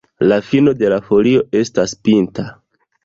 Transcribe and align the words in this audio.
La 0.29 0.37
fino 0.45 0.71
de 0.79 0.89
la 0.95 0.97
folio 1.09 1.43
estas 1.63 1.93
pinta. 2.09 2.47